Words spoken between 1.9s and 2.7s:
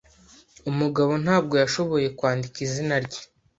cyane kwandika